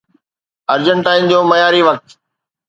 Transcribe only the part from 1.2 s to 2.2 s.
جو معياري وقت